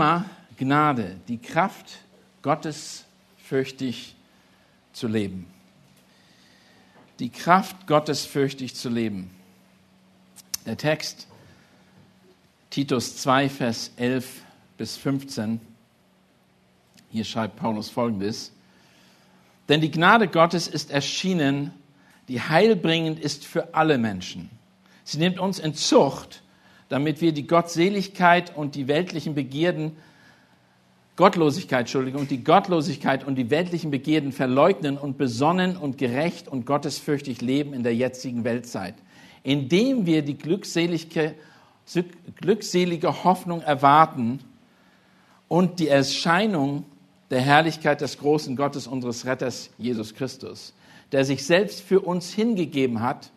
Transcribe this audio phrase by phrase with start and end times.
[0.00, 0.24] Thema
[0.56, 1.98] Gnade, die Kraft
[2.40, 3.04] Gottes
[3.36, 4.16] fürchtig
[4.94, 5.44] zu leben.
[7.18, 9.30] Die Kraft Gottes fürchtig zu leben.
[10.64, 11.26] Der Text
[12.70, 14.40] Titus 2, Vers 11
[14.78, 15.60] bis 15.
[17.10, 18.52] Hier schreibt Paulus folgendes.
[19.68, 21.72] Denn die Gnade Gottes ist erschienen,
[22.28, 24.48] die heilbringend ist für alle Menschen.
[25.04, 26.40] Sie nimmt uns in Zucht,
[26.90, 29.92] damit wir die Gottseligkeit und die weltlichen Begierden,
[31.16, 37.40] Gottlosigkeit, Entschuldigung, die Gottlosigkeit und die weltlichen Begierden verleugnen und besonnen und gerecht und gottesfürchtig
[37.40, 38.94] leben in der jetzigen Weltzeit,
[39.44, 41.34] indem wir die glückselige,
[42.36, 44.40] glückselige Hoffnung erwarten
[45.46, 46.84] und die Erscheinung
[47.30, 50.74] der Herrlichkeit des großen Gottes unseres Retters Jesus Christus,
[51.12, 53.30] der sich selbst für uns hingegeben hat,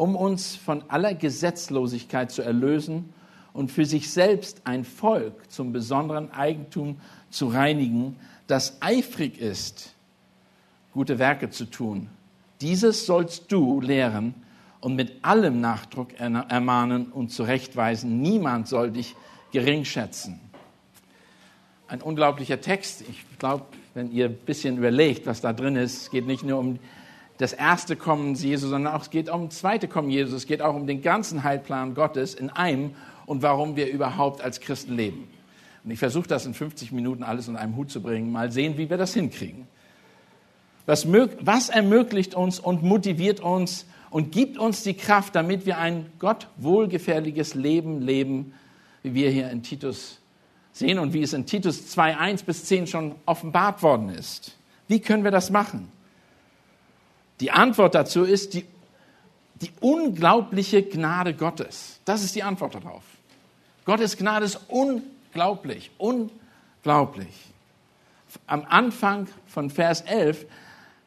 [0.00, 3.12] um uns von aller Gesetzlosigkeit zu erlösen
[3.52, 6.98] und für sich selbst ein Volk zum besonderen Eigentum
[7.28, 8.16] zu reinigen,
[8.46, 9.94] das eifrig ist,
[10.94, 12.08] gute Werke zu tun.
[12.62, 14.32] Dieses sollst du lehren
[14.80, 18.22] und mit allem Nachdruck ermahnen und zurechtweisen.
[18.22, 19.14] Niemand soll dich
[19.52, 20.40] gering schätzen.
[21.88, 23.02] Ein unglaublicher Text.
[23.02, 26.78] Ich glaube, wenn ihr ein bisschen überlegt, was da drin ist, geht nicht nur um
[27.40, 30.34] das erste Kommen Jesus, sondern auch es geht um das zweite Kommen Jesus.
[30.34, 34.60] Es geht auch um den ganzen Heilplan Gottes in einem und warum wir überhaupt als
[34.60, 35.26] Christen leben.
[35.82, 38.30] Und ich versuche das in 50 Minuten alles in einem Hut zu bringen.
[38.30, 39.66] Mal sehen, wie wir das hinkriegen.
[40.84, 46.12] Was, was ermöglicht uns und motiviert uns und gibt uns die Kraft, damit wir ein
[46.18, 48.52] Gott wohlgefährliches Leben leben,
[49.02, 50.20] wie wir hier in Titus
[50.72, 54.58] sehen und wie es in Titus 2, 1 bis 10 schon offenbart worden ist.
[54.88, 55.90] Wie können wir das machen?
[57.40, 58.64] Die Antwort dazu ist die,
[59.60, 62.00] die unglaubliche Gnade Gottes.
[62.04, 63.02] Das ist die Antwort darauf.
[63.84, 67.34] Gottes Gnade ist unglaublich, unglaublich.
[68.46, 70.46] Am Anfang von Vers 11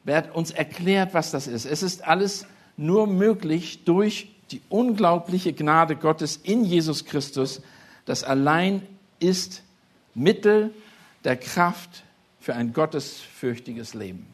[0.03, 1.65] wird uns erklärt, was das ist.
[1.65, 2.45] Es ist alles
[2.75, 7.61] nur möglich durch die unglaubliche Gnade Gottes in Jesus Christus.
[8.05, 8.85] Das allein
[9.19, 9.63] ist
[10.15, 10.73] Mittel
[11.23, 12.03] der Kraft
[12.39, 14.32] für ein gottesfürchtiges Leben.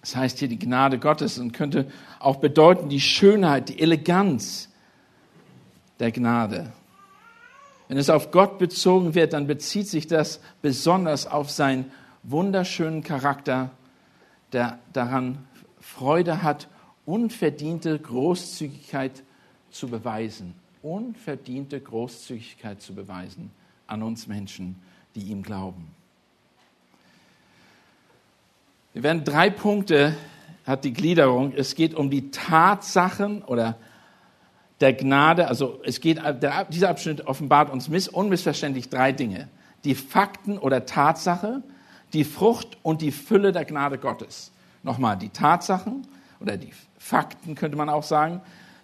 [0.00, 4.68] Das heißt hier die Gnade Gottes und könnte auch bedeuten die Schönheit, die Eleganz
[5.98, 6.72] der Gnade.
[7.88, 11.90] Wenn es auf Gott bezogen wird, dann bezieht sich das besonders auf seinen
[12.22, 13.70] wunderschönen Charakter,
[14.52, 15.38] der daran
[15.80, 16.68] Freude hat,
[17.04, 19.22] unverdiente Großzügigkeit
[19.70, 20.54] zu beweisen.
[20.82, 23.50] Unverdiente Großzügigkeit zu beweisen
[23.86, 24.80] an uns Menschen,
[25.14, 25.88] die ihm glauben.
[28.92, 30.16] Wir werden drei Punkte,
[30.66, 31.52] hat die Gliederung.
[31.54, 33.76] Es geht um die Tatsachen oder
[34.80, 35.46] der Gnade.
[35.46, 39.48] Also es geht, der, dieser Abschnitt offenbart uns miss, unmissverständlich drei Dinge.
[39.84, 41.62] Die Fakten oder Tatsache,
[42.12, 44.50] die Frucht und die Fülle der Gnade Gottes.
[44.82, 46.06] Nochmal, die Tatsachen
[46.40, 48.40] oder die Fakten könnte man auch sagen,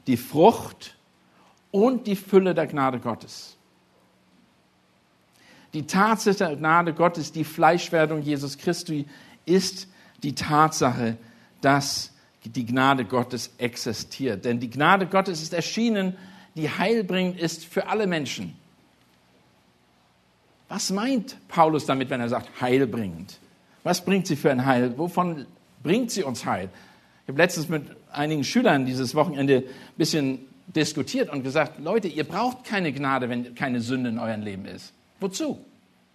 [0.06, 0.96] die Frucht
[1.72, 3.56] und die Fülle der Gnade Gottes.
[5.74, 9.06] Die Tatsache der Gnade Gottes, die Fleischwerdung Jesus Christi,
[9.44, 9.88] ist
[10.22, 11.16] die Tatsache,
[11.60, 12.12] dass
[12.44, 14.44] die Gnade Gottes existiert.
[14.44, 16.16] Denn die Gnade Gottes ist erschienen,
[16.54, 18.54] die heilbringend ist für alle Menschen.
[20.68, 23.38] Was meint Paulus damit, wenn er sagt heilbringend?
[23.84, 24.98] Was bringt sie für ein Heil?
[24.98, 25.46] Wovon
[25.82, 26.70] bringt sie uns Heil?
[27.24, 32.24] Ich habe letztens mit einigen Schülern dieses Wochenende ein bisschen diskutiert und gesagt, Leute, ihr
[32.24, 34.92] braucht keine Gnade, wenn keine Sünde in eurem Leben ist.
[35.20, 35.64] Wozu?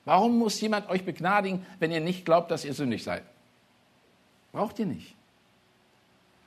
[0.04, 3.24] Warum muss jemand euch begnadigen, wenn ihr nicht glaubt, dass ihr sündig seid?
[4.52, 5.16] Braucht ihr nicht.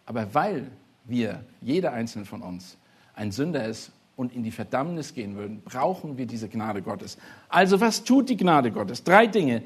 [0.06, 0.70] Aber weil
[1.04, 2.76] wir, jeder einzelne von uns,
[3.14, 7.18] ein Sünder ist und in die Verdammnis gehen würden, brauchen wir diese Gnade Gottes.
[7.48, 9.04] Also was tut die Gnade Gottes?
[9.04, 9.62] Drei Dinge.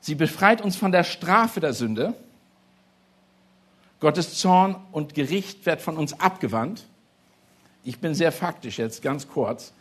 [0.00, 2.14] Sie befreit uns von der Strafe der Sünde.
[4.00, 6.86] Gottes Zorn und Gericht wird von uns abgewandt.
[7.84, 9.72] Ich bin sehr faktisch jetzt, ganz kurz.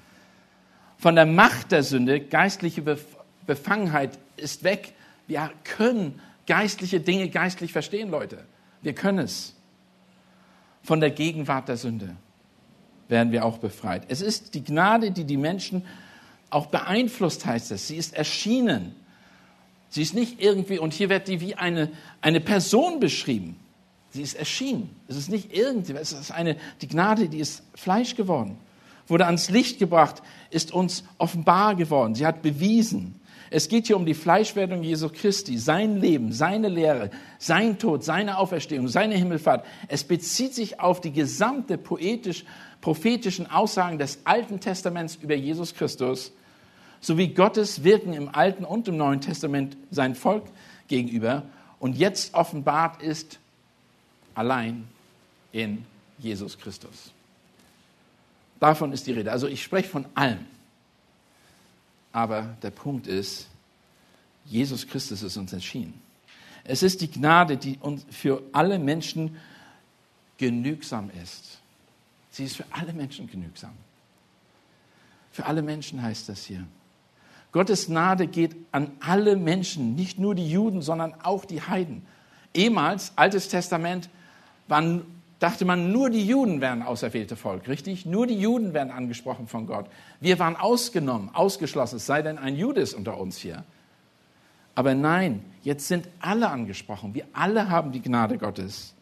[0.97, 2.81] Von der Macht der Sünde, geistliche
[3.45, 4.93] Befangenheit ist weg.
[5.27, 8.45] Wir können geistliche Dinge geistlich verstehen, Leute.
[8.81, 9.53] Wir können es.
[10.81, 12.15] Von der Gegenwart der Sünde
[13.09, 14.03] werden wir auch befreit.
[14.07, 15.85] Es ist die Gnade, die die Menschen
[16.49, 17.87] auch beeinflusst, heißt es.
[17.87, 18.95] Sie ist erschienen.
[19.89, 21.91] Sie ist nicht irgendwie, und hier wird die wie eine,
[22.21, 23.57] eine Person beschrieben.
[24.09, 24.89] Sie ist erschienen.
[25.07, 28.57] Es ist nicht irgendwie, es ist eine, die Gnade, die ist Fleisch geworden,
[29.07, 32.15] wurde ans Licht gebracht, ist uns offenbar geworden.
[32.15, 33.16] Sie hat bewiesen.
[33.49, 37.09] Es geht hier um die Fleischwerdung Jesu Christi, sein Leben, seine Lehre,
[37.39, 39.65] sein Tod, seine Auferstehung, seine Himmelfahrt.
[39.87, 42.45] Es bezieht sich auf die gesamte poetisch
[42.81, 46.31] prophetischen Aussagen des Alten Testaments über Jesus Christus
[46.99, 50.43] sowie Gottes Wirken im Alten und im Neuen Testament sein Volk
[50.87, 51.43] gegenüber
[51.79, 53.39] und jetzt offenbart ist
[54.35, 54.87] allein
[55.51, 55.85] in
[56.19, 57.11] Jesus Christus.
[58.59, 59.31] Davon ist die Rede.
[59.31, 60.45] Also ich spreche von allem.
[62.17, 63.45] Aber der Punkt ist,
[64.43, 66.01] Jesus Christus ist uns erschienen.
[66.63, 69.37] Es ist die Gnade, die uns für alle Menschen
[70.39, 71.59] genügsam ist.
[72.31, 73.73] Sie ist für alle Menschen genügsam.
[75.31, 76.65] Für alle Menschen heißt das hier.
[77.51, 82.03] Gottes Gnade geht an alle Menschen, nicht nur die Juden, sondern auch die Heiden.
[82.51, 84.09] Ehemals, Altes Testament,
[84.67, 85.05] waren,
[85.39, 88.05] dachte man, nur die Juden wären auserwählte Volk, richtig?
[88.05, 89.87] Nur die Juden werden angesprochen von Gott.
[90.19, 93.63] Wir waren ausgenommen, ausgeschlossen, es sei denn ein Judes unter uns hier.
[94.75, 97.15] Aber nein, jetzt sind alle angesprochen.
[97.15, 98.93] Wir alle haben die Gnade Gottes.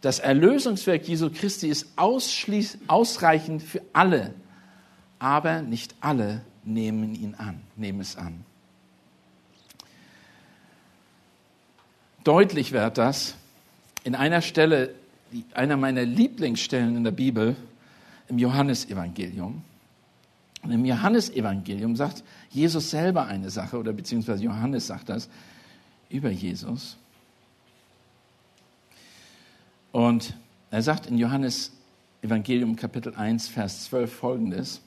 [0.00, 4.34] Das Erlösungswerk Jesu Christi ist ausreichend für alle,
[5.20, 8.44] aber nicht alle nehmen ihn an, nehmen es an.
[12.24, 13.34] Deutlich wird das
[14.04, 14.94] in einer Stelle,
[15.54, 17.56] einer meiner Lieblingsstellen in der Bibel,
[18.28, 19.62] im Johannesevangelium.
[20.62, 25.28] Und im Johannesevangelium sagt Jesus selber eine Sache, oder beziehungsweise Johannes sagt das
[26.08, 26.96] über Jesus.
[29.90, 30.34] Und
[30.70, 31.72] er sagt in Johannes
[32.22, 34.80] Evangelium Kapitel 1, Vers 12 folgendes.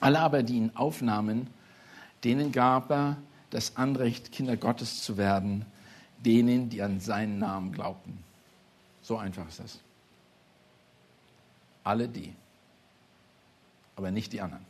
[0.00, 1.46] Alle aber, die ihn aufnahmen,
[2.24, 3.16] denen gab er
[3.50, 5.64] das Anrecht, Kinder Gottes zu werden,
[6.24, 8.22] denen, die an seinen Namen glaubten.
[9.02, 9.78] So einfach ist das.
[11.82, 12.34] Alle die,
[13.96, 14.64] aber nicht die anderen.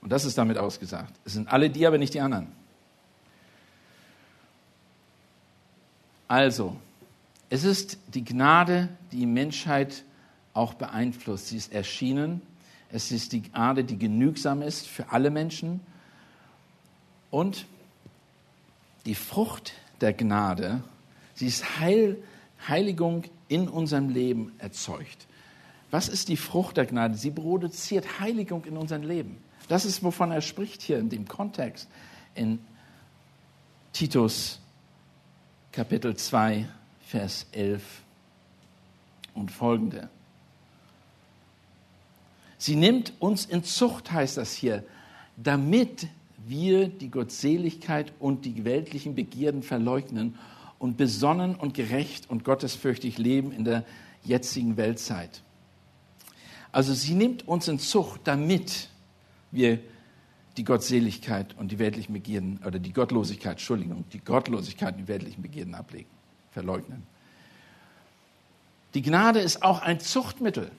[0.00, 1.12] Und das ist damit ausgesagt.
[1.24, 2.46] Es sind alle die, aber nicht die anderen.
[6.28, 6.76] Also,
[7.50, 10.04] es ist die Gnade, die Menschheit
[10.54, 11.48] auch beeinflusst.
[11.48, 12.42] Sie ist erschienen.
[12.90, 15.80] Es ist die Gnade, die genügsam ist für alle Menschen.
[17.30, 17.66] Und
[19.04, 20.82] die Frucht der Gnade,
[21.34, 22.16] sie ist Heil,
[22.68, 25.26] Heiligung in unserem Leben erzeugt.
[25.90, 27.14] Was ist die Frucht der Gnade?
[27.14, 29.38] Sie produziert Heiligung in unserem Leben.
[29.68, 31.88] Das ist, wovon er spricht hier in dem Kontext
[32.34, 32.58] in
[33.92, 34.60] Titus
[35.72, 36.66] Kapitel 2,
[37.00, 37.82] Vers 11
[39.34, 40.08] und folgende.
[42.58, 44.84] Sie nimmt uns in Zucht, heißt das hier,
[45.36, 46.08] damit
[46.48, 50.36] wir die Gottseligkeit und die weltlichen Begierden verleugnen
[50.78, 53.84] und besonnen und gerecht und gottesfürchtig leben in der
[54.22, 55.42] jetzigen Weltzeit.
[56.72, 58.90] Also sie nimmt uns in Zucht, damit
[59.50, 59.78] wir
[60.56, 65.42] die Gottseligkeit und die weltlichen Begierden, oder die Gottlosigkeit, Entschuldigung, die Gottlosigkeit und die weltlichen
[65.42, 66.10] Begierden ablegen
[66.50, 67.02] verleugnen.
[68.94, 70.70] Die Gnade ist auch ein Zuchtmittel.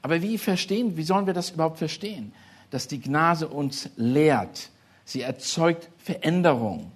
[0.00, 2.32] Aber wie verstehen, wie sollen wir das überhaupt verstehen?
[2.70, 4.70] Dass die Gnade uns lehrt.
[5.08, 6.92] Sie erzeugt Veränderung.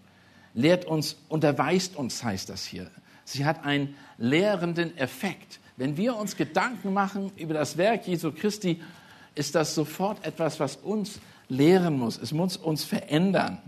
[0.53, 2.91] Lehrt uns, unterweist uns, heißt das hier.
[3.25, 5.61] Sie hat einen lehrenden Effekt.
[5.79, 8.83] Wenn wir uns Gedanken machen über das Werk Jesu Christi,
[9.35, 12.19] ist das sofort etwas, was uns lehren muss.
[12.19, 13.63] Es muss uns verändern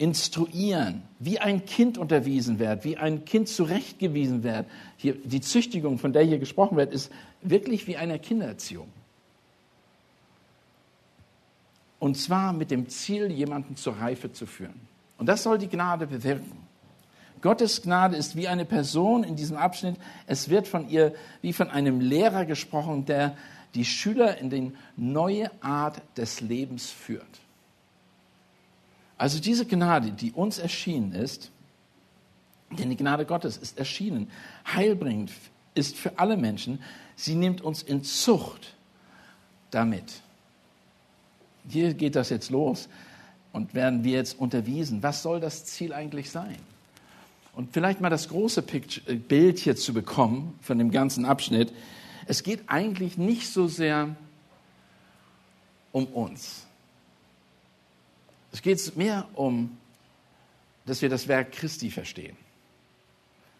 [0.00, 4.66] instruieren, wie ein Kind unterwiesen wird, wie ein Kind zurechtgewiesen wird.
[4.96, 7.10] Hier, die Züchtigung, von der hier gesprochen wird, ist
[7.42, 8.86] wirklich wie eine Kindererziehung.
[11.98, 14.80] Und zwar mit dem Ziel, jemanden zur Reife zu führen.
[15.18, 16.68] Und das soll die Gnade bewirken.
[17.40, 19.96] Gottes Gnade ist wie eine Person in diesem Abschnitt.
[20.26, 23.36] Es wird von ihr wie von einem Lehrer gesprochen, der
[23.74, 27.40] die Schüler in die neue Art des Lebens führt.
[29.16, 31.50] Also diese Gnade, die uns erschienen ist,
[32.70, 34.30] denn die Gnade Gottes ist erschienen,
[34.66, 35.32] heilbringend,
[35.74, 36.80] ist für alle Menschen,
[37.16, 38.74] sie nimmt uns in Zucht
[39.70, 40.22] damit.
[41.68, 42.88] Hier geht das jetzt los
[43.52, 45.02] und werden wir jetzt unterwiesen.
[45.02, 46.56] Was soll das Ziel eigentlich sein?
[47.54, 48.62] Und vielleicht mal das große
[49.06, 51.72] äh, Bild hier zu bekommen von dem ganzen Abschnitt.
[52.26, 54.14] Es geht eigentlich nicht so sehr
[55.92, 56.66] um uns.
[58.52, 59.76] Es geht mehr um,
[60.86, 62.36] dass wir das Werk Christi verstehen.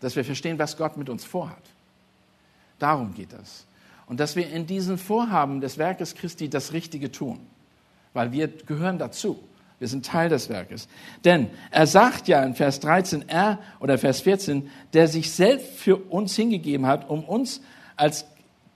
[0.00, 1.62] Dass wir verstehen, was Gott mit uns vorhat.
[2.79, 3.67] Darum geht es.
[4.07, 7.41] Und dass wir in diesen Vorhaben des Werkes Christi das Richtige tun.
[8.12, 9.38] Weil wir gehören dazu.
[9.79, 10.88] Wir sind Teil des Werkes.
[11.25, 15.97] Denn er sagt ja in Vers 13, er oder Vers 14, der sich selbst für
[15.97, 17.61] uns hingegeben hat, um uns
[17.97, 18.27] als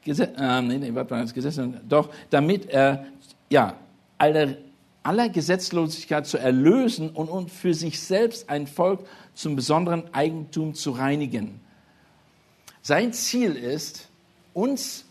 [0.05, 3.07] Gesetz, äh, nee, nee, als Gesetz, doch, damit er,
[3.51, 3.77] ja,
[4.19, 4.57] aller,
[5.03, 9.01] aller Gesetzlosigkeit zu erlösen und, und für sich selbst ein Volk
[9.35, 11.61] zum besonderen Eigentum zu reinigen.
[12.83, 14.09] Sein Ziel ist,
[14.55, 15.05] uns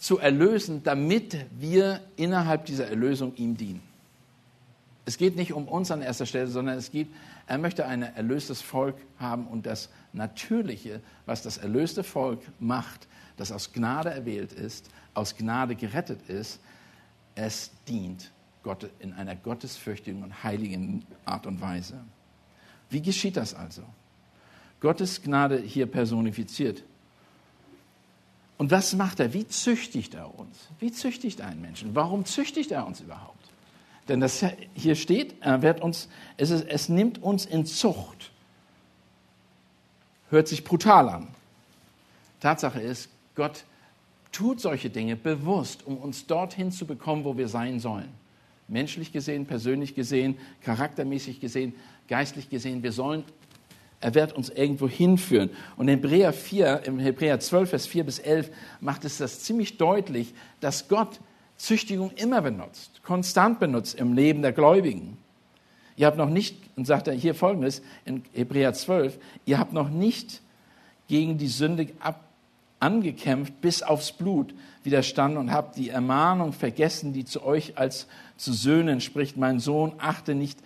[0.00, 3.82] zu erlösen, damit wir innerhalb dieser Erlösung ihm dienen.
[5.04, 7.08] Es geht nicht um uns an erster Stelle, sondern es geht,
[7.46, 13.52] er möchte ein erlöstes Volk haben und das Natürliche, was das erlöste Volk macht, das
[13.52, 16.60] aus Gnade erwählt ist, aus Gnade gerettet ist,
[17.34, 18.30] es dient
[18.62, 21.94] Gott in einer gottesfürchtigen und heiligen Art und Weise.
[22.88, 23.82] Wie geschieht das also?
[24.80, 26.84] Gottes Gnade hier personifiziert.
[28.60, 29.32] Und was macht er?
[29.32, 30.68] Wie züchtigt er uns?
[30.80, 31.94] Wie züchtigt einen Menschen?
[31.94, 33.48] Warum züchtigt er uns überhaupt?
[34.06, 38.30] Denn das hier steht, er wird uns, es, ist, es nimmt uns in Zucht.
[40.28, 41.28] Hört sich brutal an.
[42.40, 43.64] Tatsache ist, Gott
[44.30, 48.10] tut solche Dinge bewusst, um uns dorthin zu bekommen, wo wir sein sollen.
[48.68, 51.72] Menschlich gesehen, persönlich gesehen, charaktermäßig gesehen,
[52.08, 52.82] geistlich gesehen.
[52.82, 53.24] Wir sollen,
[54.00, 55.50] er wird uns irgendwo hinführen.
[55.76, 59.76] Und in Hebräer 4, im Hebräer 12, Vers 4 bis 11 macht es das ziemlich
[59.76, 61.20] deutlich, dass Gott
[61.56, 65.18] Züchtigung immer benutzt, konstant benutzt im Leben der Gläubigen.
[65.96, 69.90] Ihr habt noch nicht, und sagt er hier folgendes in Hebräer 12, ihr habt noch
[69.90, 70.40] nicht
[71.08, 72.24] gegen die Sünde ab,
[72.78, 78.06] angekämpft bis aufs Blut widerstanden und habt die Ermahnung vergessen, die zu euch als
[78.38, 80.58] zu Söhnen spricht, mein Sohn, achte nicht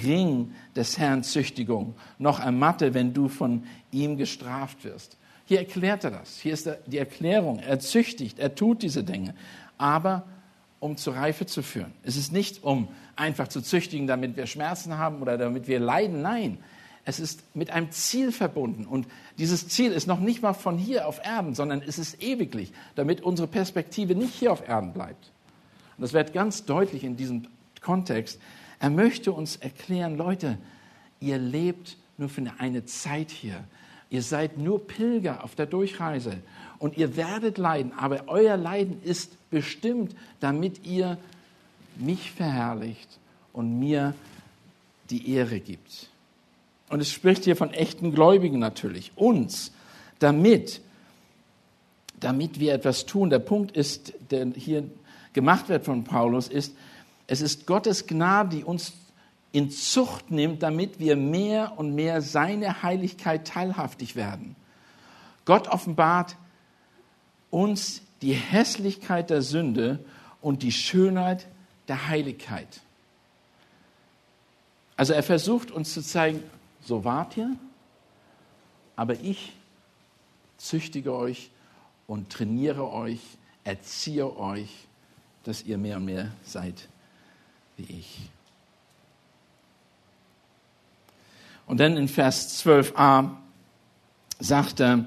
[0.00, 5.18] gering des Herrn Züchtigung, noch ermatte, wenn du von ihm gestraft wirst.
[5.44, 6.38] Hier erklärt er das.
[6.38, 7.58] Hier ist die Erklärung.
[7.58, 9.34] Er züchtigt, er tut diese Dinge,
[9.76, 10.24] aber
[10.80, 11.92] um zur Reife zu führen.
[12.02, 16.22] Es ist nicht, um einfach zu züchtigen, damit wir Schmerzen haben oder damit wir leiden.
[16.22, 16.58] Nein,
[17.04, 18.86] es ist mit einem Ziel verbunden.
[18.86, 19.06] Und
[19.36, 23.20] dieses Ziel ist noch nicht mal von hier auf Erden, sondern es ist ewiglich, damit
[23.20, 25.32] unsere Perspektive nicht hier auf Erden bleibt.
[25.98, 27.46] Und das wird ganz deutlich in diesem
[27.82, 28.40] Kontext.
[28.82, 30.58] Er möchte uns erklären, Leute,
[31.20, 33.62] ihr lebt nur für eine Zeit hier.
[34.10, 36.38] Ihr seid nur Pilger auf der Durchreise
[36.80, 41.16] und ihr werdet leiden, aber euer Leiden ist bestimmt, damit ihr
[41.94, 43.20] mich verherrlicht
[43.52, 44.14] und mir
[45.10, 46.08] die Ehre gibt.
[46.88, 49.70] Und es spricht hier von echten Gläubigen natürlich, uns,
[50.18, 50.80] damit,
[52.18, 53.30] damit wir etwas tun.
[53.30, 54.82] Der Punkt ist, der hier
[55.34, 56.74] gemacht wird von Paulus, ist,
[57.32, 58.92] es ist Gottes Gnade, die uns
[59.52, 64.54] in Zucht nimmt, damit wir mehr und mehr seine Heiligkeit teilhaftig werden.
[65.46, 66.36] Gott offenbart
[67.48, 69.98] uns die Hässlichkeit der Sünde
[70.42, 71.46] und die Schönheit
[71.88, 72.82] der Heiligkeit.
[74.98, 76.42] Also er versucht uns zu zeigen,
[76.82, 77.56] so wart ihr,
[78.94, 79.54] aber ich
[80.58, 81.50] züchtige euch
[82.06, 83.20] und trainiere euch,
[83.64, 84.86] erziehe euch,
[85.44, 86.88] dass ihr mehr und mehr seid
[87.88, 88.18] wie ich.
[91.66, 93.30] Und dann in Vers 12a
[94.38, 95.04] sagt er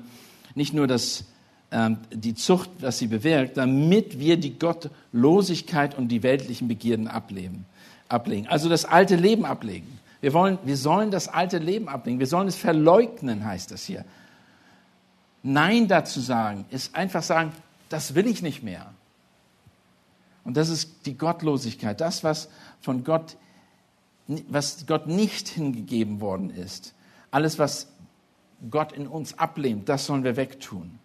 [0.56, 1.26] nicht nur, dass
[1.72, 7.66] ähm, die Zucht, was sie bewirkt, damit wir die Gottlosigkeit und die weltlichen Begierden ablegen.
[8.08, 8.48] ablegen.
[8.48, 10.00] Also das alte Leben ablegen.
[10.22, 12.20] Wir, wollen, wir sollen das alte Leben ablegen.
[12.20, 14.06] Wir sollen es verleugnen, heißt das hier.
[15.44, 17.52] Nein dazu sagen, ist einfach sagen,
[17.90, 18.92] das will ich nicht mehr.
[20.46, 22.50] Und das ist die Gottlosigkeit, das, was
[22.80, 23.36] von Gott,
[24.48, 26.94] was Gott nicht hingegeben worden ist.
[27.32, 27.88] Alles, was
[28.72, 31.00] Gott in uns ablehnt, das sollen wir wegtun.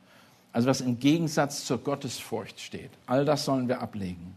[0.52, 2.90] Also was im Gegensatz zur Gottesfurcht steht.
[3.06, 4.36] All das sollen wir ablegen.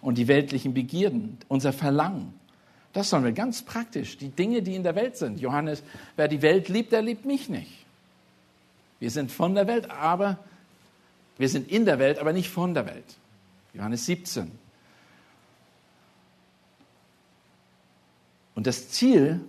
[0.00, 2.34] Und die weltlichen Begierden, unser Verlangen,
[2.92, 5.40] das sollen wir ganz praktisch, die Dinge, die in der Welt sind.
[5.40, 5.82] Johannes,
[6.16, 7.72] wer die Welt liebt, der liebt mich nicht.
[8.98, 10.38] Wir sind von der Welt, aber
[11.36, 13.04] wir sind in der Welt, aber nicht von der Welt.
[13.74, 14.50] Johannes 17.
[18.54, 19.40] Und das Ziel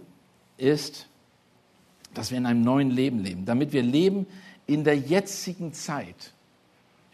[0.58, 1.08] ist,
[2.14, 4.28] dass wir in einem neuen Leben leben, damit wir leben
[4.68, 6.34] in der jetzigen Zeit.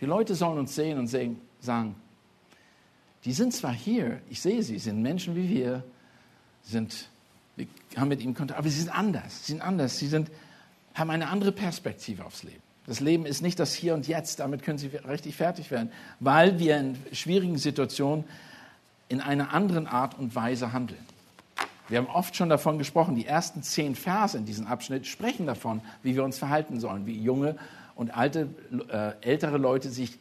[0.01, 1.95] Die Leute sollen uns sehen und sagen,
[3.23, 5.83] die sind zwar hier, ich sehe sie, sind Menschen wie wir,
[6.63, 7.09] sind,
[7.55, 10.29] wir haben mit ihnen Kontakt, aber sie sind anders, sie sind anders, sie sind,
[10.93, 12.64] haben eine andere Perspektive aufs Leben.
[12.87, 16.59] Das Leben ist nicht das Hier und Jetzt, damit können sie richtig fertig werden, weil
[16.59, 18.25] wir in schwierigen Situationen
[19.09, 21.03] in einer anderen Art und Weise handeln.
[21.87, 25.81] Wir haben oft schon davon gesprochen, die ersten zehn Verse in diesem Abschnitt sprechen davon,
[26.01, 27.57] wie wir uns verhalten sollen, wie junge
[27.95, 28.49] und alte,
[28.89, 30.17] äh, ältere Leute sich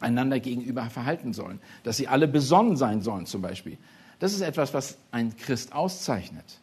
[0.00, 3.78] einander gegenüber verhalten sollen, dass sie alle besonnen sein sollen zum Beispiel.
[4.18, 6.60] Das ist etwas, was ein Christ auszeichnet.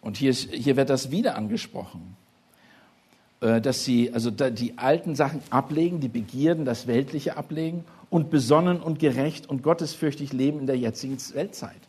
[0.00, 2.16] Und hier, hier wird das wieder angesprochen,
[3.40, 8.98] dass sie also die alten Sachen ablegen, die Begierden, das Weltliche ablegen und besonnen und
[8.98, 11.80] gerecht und gottesfürchtig leben in der jetzigen Weltzeit.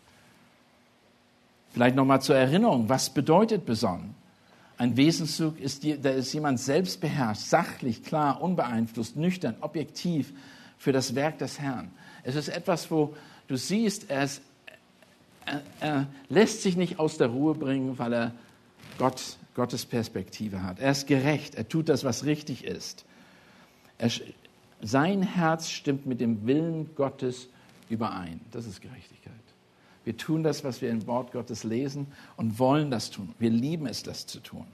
[1.71, 4.15] Vielleicht nochmal zur Erinnerung, was bedeutet besonnen?
[4.77, 10.33] Ein Wesenszug ist, da ist jemand selbstbeherrscht, sachlich, klar, unbeeinflusst, nüchtern, objektiv
[10.77, 11.91] für das Werk des Herrn.
[12.23, 13.13] Es ist etwas, wo
[13.47, 14.41] du siehst, er, ist,
[15.45, 18.31] er, er lässt sich nicht aus der Ruhe bringen, weil er
[18.97, 20.79] Gott, Gottes Perspektive hat.
[20.79, 23.05] Er ist gerecht, er tut das, was richtig ist.
[23.97, 24.09] Er,
[24.81, 27.47] sein Herz stimmt mit dem Willen Gottes
[27.89, 28.41] überein.
[28.51, 29.33] Das ist Gerechtigkeit.
[30.03, 33.35] Wir tun das, was wir im Wort Gottes lesen und wollen das tun.
[33.37, 34.65] Wir lieben es, das zu tun.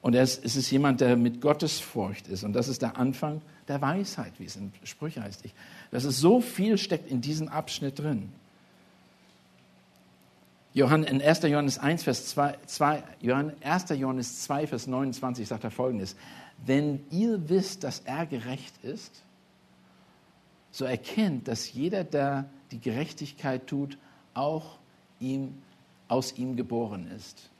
[0.00, 2.44] Und es ist jemand, der mit Gottesfurcht ist.
[2.44, 5.44] Und das ist der Anfang der Weisheit, wie es in Sprüche heißt.
[5.44, 5.54] Ich,
[5.90, 8.32] das ist so viel steckt in diesem Abschnitt drin.
[10.74, 11.42] Johann, in 1.
[11.42, 13.90] Johannes 1, Vers 2, 2, Johann, 1.
[13.90, 16.14] Johannes 2, Vers 29 sagt er folgendes.
[16.64, 19.22] Wenn ihr wisst, dass er gerecht ist,
[20.70, 23.96] so erkennt, dass jeder, der die Gerechtigkeit tut,
[24.34, 24.78] auch
[25.20, 25.54] ihm,
[26.06, 27.50] aus ihm geboren ist.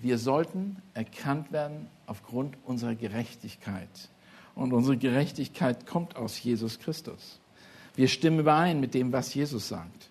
[0.00, 3.88] Wir sollten erkannt werden aufgrund unserer Gerechtigkeit.
[4.54, 7.40] Und unsere Gerechtigkeit kommt aus Jesus Christus.
[7.94, 10.10] Wir stimmen überein mit dem, was Jesus sagt.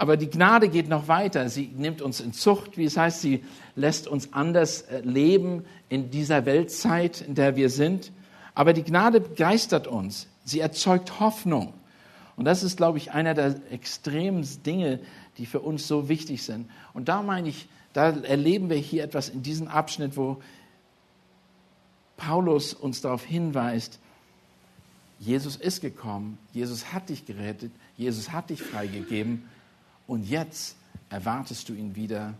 [0.00, 1.50] Aber die Gnade geht noch weiter.
[1.50, 3.44] Sie nimmt uns in Zucht, wie es heißt, sie
[3.76, 8.10] lässt uns anders äh, leben in dieser Weltzeit, in der wir sind.
[8.54, 10.26] Aber die Gnade begeistert uns.
[10.42, 11.74] Sie erzeugt Hoffnung.
[12.36, 15.00] Und das ist, glaube ich, einer der extremen Dinge,
[15.36, 16.70] die für uns so wichtig sind.
[16.94, 20.40] Und da meine ich, da erleben wir hier etwas in diesem Abschnitt, wo
[22.16, 23.98] Paulus uns darauf hinweist,
[25.18, 29.44] Jesus ist gekommen, Jesus hat dich gerettet, Jesus hat dich freigegeben
[30.10, 30.76] und jetzt
[31.08, 32.34] erwartest du ihn wieder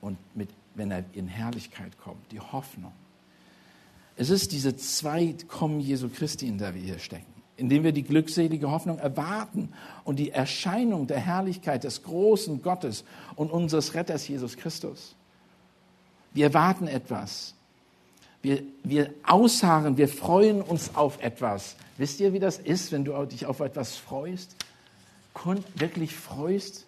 [0.00, 2.92] und mit, wenn er in Herrlichkeit kommt, die Hoffnung.
[4.16, 8.68] Es ist diese Zweitkommen Jesu Christi, in der wir hier stecken indem wir die glückselige
[8.68, 9.72] Hoffnung erwarten
[10.02, 13.04] und die Erscheinung der Herrlichkeit des großen Gottes
[13.36, 15.14] und unseres Retters Jesus Christus.
[16.32, 17.54] Wir erwarten etwas.
[18.42, 21.76] Wir, wir ausharren, wir freuen uns auf etwas.
[21.96, 24.56] Wisst ihr, wie das ist, wenn du dich auf etwas freust?
[25.76, 26.83] Wirklich freust?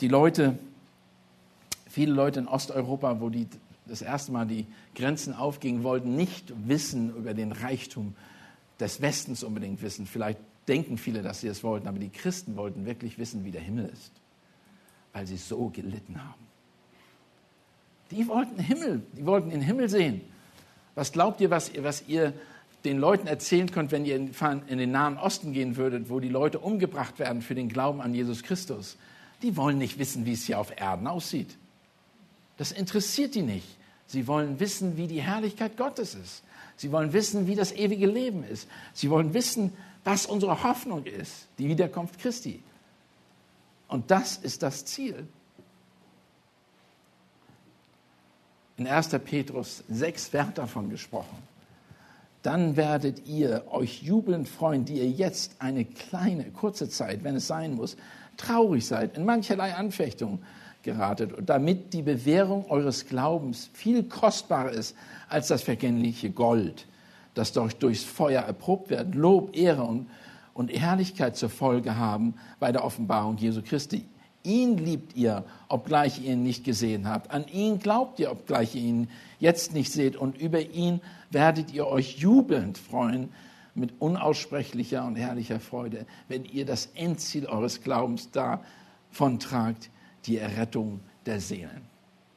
[0.00, 0.58] Die Leute,
[1.88, 3.46] viele Leute in Osteuropa, wo die
[3.86, 8.14] das erste Mal die Grenzen aufgingen, wollten nicht wissen über den Reichtum
[8.80, 10.06] des Westens unbedingt wissen.
[10.06, 13.60] Vielleicht denken viele, dass sie es wollten, aber die Christen wollten wirklich wissen, wie der
[13.60, 14.12] Himmel ist,
[15.12, 16.44] weil sie so gelitten haben.
[18.10, 20.22] Die wollten Himmel, die wollten den Himmel sehen.
[20.94, 22.32] Was glaubt ihr, was, was ihr
[22.84, 24.32] den Leuten erzählen könnt, wenn ihr in,
[24.68, 28.14] in den Nahen Osten gehen würdet, wo die Leute umgebracht werden für den Glauben an
[28.14, 28.96] Jesus Christus?
[29.44, 31.58] Die wollen nicht wissen, wie es hier auf Erden aussieht.
[32.56, 33.66] Das interessiert die nicht.
[34.06, 36.42] Sie wollen wissen, wie die Herrlichkeit Gottes ist.
[36.76, 38.66] Sie wollen wissen, wie das ewige Leben ist.
[38.94, 42.62] Sie wollen wissen, was unsere Hoffnung ist, die Wiederkunft Christi.
[43.86, 45.26] Und das ist das Ziel.
[48.78, 49.10] In 1.
[49.26, 51.36] Petrus 6 wird davon gesprochen.
[52.42, 57.46] Dann werdet ihr euch jubelnd freuen, die ihr jetzt eine kleine, kurze Zeit, wenn es
[57.46, 57.98] sein muss,
[58.36, 60.40] traurig seid, in mancherlei Anfechtung
[60.82, 64.94] geratet, damit die Bewährung eures Glaubens viel kostbarer ist
[65.28, 66.86] als das vergängliche Gold,
[67.34, 70.08] das durch, durchs Feuer erprobt wird, Lob, Ehre und,
[70.52, 74.06] und Herrlichkeit zur Folge haben bei der Offenbarung Jesu Christi.
[74.44, 77.30] Ihn liebt ihr, obgleich ihr ihn nicht gesehen habt.
[77.30, 79.08] An ihn glaubt ihr, obgleich ihr ihn
[79.40, 80.16] jetzt nicht seht.
[80.16, 83.30] Und über ihn werdet ihr euch jubelnd freuen
[83.74, 89.90] mit unaussprechlicher und herrlicher Freude, wenn ihr das Endziel eures Glaubens davon tragt,
[90.26, 91.82] die Errettung der Seelen.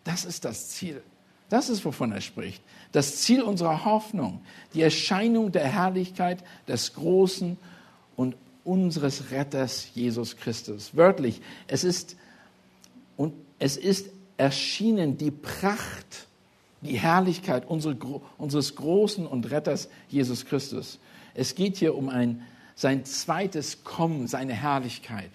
[0.04, 1.02] Das ist das Ziel.
[1.50, 2.62] Das ist, wovon er spricht.
[2.92, 4.42] Das Ziel unserer Hoffnung,
[4.74, 7.58] die Erscheinung der Herrlichkeit des großen
[8.16, 10.96] und unseres Retters Jesus Christus.
[10.96, 12.18] Wörtlich, es ist
[13.18, 16.28] Und es ist erschienen die Pracht,
[16.82, 21.00] die Herrlichkeit unseres großen und Retters Jesus Christus.
[21.38, 22.44] Es geht hier um ein,
[22.76, 25.30] sein zweites Kommen, seine Herrlichkeit.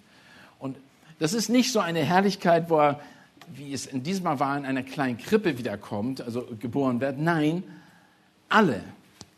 [0.59, 0.77] Und
[1.19, 3.01] das ist nicht so eine Herrlichkeit, wo er,
[3.55, 7.19] wie es in diesem Mal war, in einer kleinen Krippe wiederkommt, also geboren wird.
[7.19, 7.63] Nein,
[8.49, 8.83] alle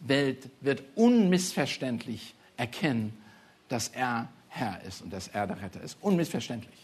[0.01, 3.17] Welt wird unmissverständlich erkennen,
[3.69, 5.99] dass er Herr ist und dass er der Retter ist.
[6.01, 6.79] Unmissverständlich.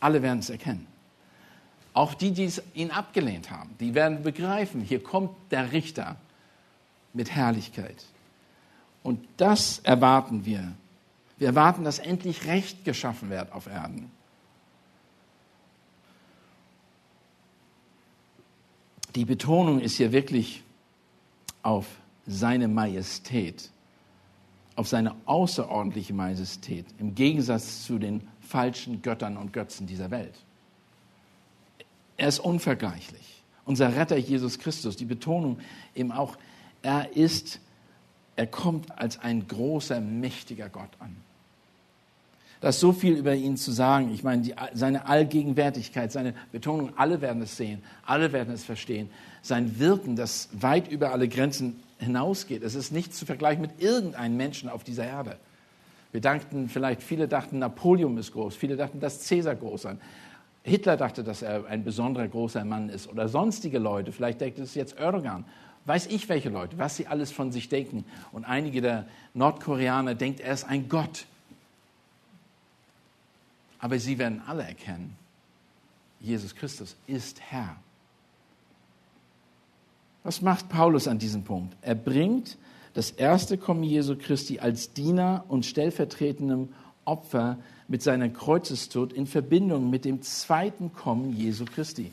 [0.00, 0.86] Alle werden es erkennen.
[1.94, 6.16] Auch die, die ihn abgelehnt haben, die werden begreifen, hier kommt der Richter
[7.12, 8.04] mit Herrlichkeit.
[9.04, 10.72] Und das erwarten wir.
[11.36, 14.10] Wir erwarten, dass endlich Recht geschaffen wird auf Erden.
[19.14, 20.64] Die Betonung ist hier wirklich
[21.62, 21.86] auf
[22.26, 23.70] seine Majestät,
[24.74, 30.34] auf seine außerordentliche Majestät, im Gegensatz zu den falschen Göttern und Götzen dieser Welt.
[32.16, 33.42] Er ist unvergleichlich.
[33.66, 35.58] Unser Retter Jesus Christus, die Betonung
[35.94, 36.36] eben auch,
[36.82, 37.60] er ist,
[38.36, 41.16] er kommt als ein großer, mächtiger Gott an.
[42.60, 44.10] Da ist so viel über ihn zu sagen.
[44.14, 49.10] Ich meine, die, seine Allgegenwärtigkeit, seine Betonung, alle werden es sehen, alle werden es verstehen.
[49.42, 52.62] Sein Wirken, das weit über alle Grenzen hinausgeht.
[52.62, 55.36] Es ist nicht zu vergleichen mit irgendeinem Menschen auf dieser Erde.
[56.12, 59.96] Wir dachten vielleicht, viele dachten, Napoleon ist groß, viele dachten, dass Cäsar groß sei.
[60.62, 64.74] Hitler dachte, dass er ein besonderer großer Mann ist oder sonstige Leute, vielleicht denkt es
[64.74, 65.44] jetzt Erdogan.
[65.86, 68.04] Weiß ich welche Leute, was sie alles von sich denken.
[68.32, 71.26] Und einige der Nordkoreaner denken, er ist ein Gott.
[73.78, 75.16] Aber sie werden alle erkennen,
[76.20, 77.76] Jesus Christus ist Herr.
[80.22, 81.76] Was macht Paulus an diesem Punkt?
[81.82, 82.56] Er bringt
[82.94, 86.70] das erste Kommen Jesu Christi als Diener und stellvertretendem
[87.04, 92.12] Opfer mit seiner Kreuzestod in Verbindung mit dem zweiten Kommen Jesu Christi.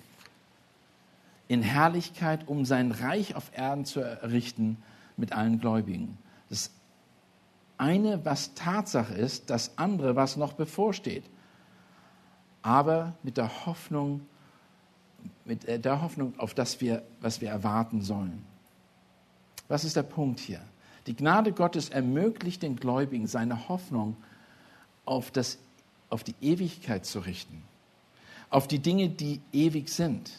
[1.51, 4.77] In Herrlichkeit, um sein Reich auf Erden zu errichten
[5.17, 6.17] mit allen Gläubigen.
[6.47, 6.71] Das
[7.77, 11.25] eine, was Tatsache ist, das andere, was noch bevorsteht.
[12.61, 14.21] Aber mit der Hoffnung,
[15.43, 18.45] mit der Hoffnung, auf das wir, was wir erwarten sollen.
[19.67, 20.61] Was ist der Punkt hier?
[21.05, 24.15] Die Gnade Gottes ermöglicht den Gläubigen seine Hoffnung
[25.03, 25.57] auf, das,
[26.09, 27.61] auf die Ewigkeit zu richten,
[28.49, 30.31] auf die Dinge, die ewig sind.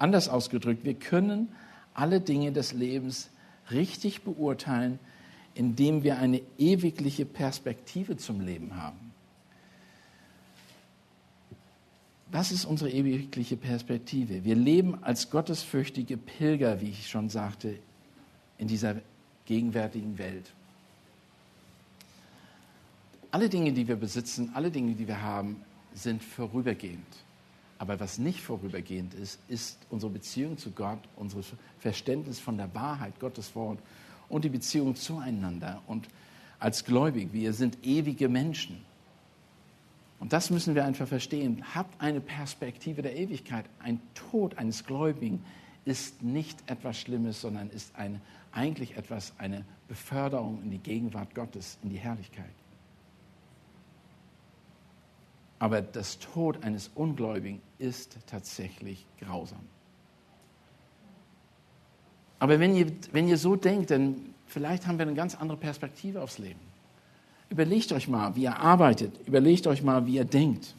[0.00, 1.50] Anders ausgedrückt, wir können
[1.92, 3.28] alle Dinge des Lebens
[3.70, 4.98] richtig beurteilen,
[5.54, 9.12] indem wir eine ewigliche Perspektive zum Leben haben.
[12.32, 14.42] Was ist unsere ewigliche Perspektive?
[14.42, 17.78] Wir leben als gottesfürchtige Pilger, wie ich schon sagte,
[18.56, 18.96] in dieser
[19.44, 20.50] gegenwärtigen Welt.
[23.32, 25.60] Alle Dinge, die wir besitzen, alle Dinge, die wir haben,
[25.92, 27.04] sind vorübergehend.
[27.80, 31.38] Aber was nicht vorübergehend ist, ist unsere Beziehung zu Gott, unser
[31.78, 33.78] Verständnis von der Wahrheit, Gottes Wort
[34.28, 35.80] und die Beziehung zueinander.
[35.86, 36.06] Und
[36.58, 38.84] als Gläubig, wir sind ewige Menschen.
[40.18, 41.64] Und das müssen wir einfach verstehen.
[41.74, 43.64] Habt eine Perspektive der Ewigkeit.
[43.78, 45.42] Ein Tod eines Gläubigen
[45.86, 48.20] ist nicht etwas Schlimmes, sondern ist eine,
[48.52, 52.44] eigentlich etwas, eine Beförderung in die Gegenwart Gottes, in die Herrlichkeit.
[55.58, 59.60] Aber das Tod eines Ungläubigen ist tatsächlich grausam.
[62.38, 66.22] Aber wenn ihr, wenn ihr so denkt, dann vielleicht haben wir eine ganz andere Perspektive
[66.22, 66.60] aufs Leben.
[67.50, 69.12] Überlegt euch mal, wie ihr arbeitet.
[69.26, 70.74] Überlegt euch mal, wie ihr denkt.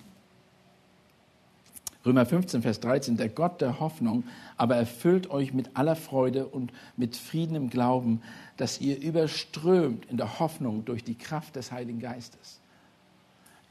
[2.06, 4.24] Römer 15, Vers 13, der Gott der Hoffnung
[4.58, 8.22] aber erfüllt euch mit aller Freude und mit Frieden im Glauben,
[8.58, 12.61] dass ihr überströmt in der Hoffnung durch die Kraft des Heiligen Geistes.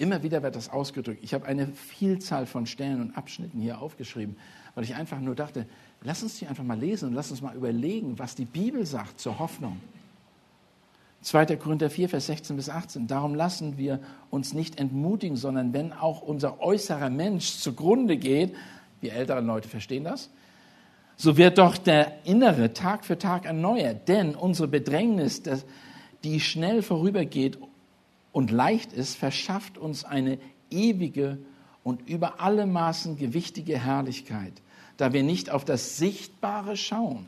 [0.01, 1.19] Immer wieder wird das ausgedrückt.
[1.23, 4.35] Ich habe eine Vielzahl von Stellen und Abschnitten hier aufgeschrieben,
[4.75, 5.67] weil ich einfach nur dachte,
[6.01, 9.21] lass uns die einfach mal lesen und lass uns mal überlegen, was die Bibel sagt
[9.21, 9.79] zur Hoffnung.
[11.21, 11.55] 2.
[11.57, 13.09] Korinther 4, Vers 16 bis 18.
[13.09, 18.55] Darum lassen wir uns nicht entmutigen, sondern wenn auch unser äußerer Mensch zugrunde geht,
[19.03, 20.31] wir älteren Leute verstehen das,
[21.17, 24.09] so wird doch der innere Tag für Tag erneuert.
[24.09, 25.43] Denn unsere Bedrängnis,
[26.25, 27.59] die schnell vorübergeht
[28.33, 30.39] und leicht ist, verschafft uns eine
[30.71, 31.39] ewige
[31.83, 34.53] und über alle Maßen gewichtige Herrlichkeit,
[34.97, 37.27] da wir nicht auf das Sichtbare schauen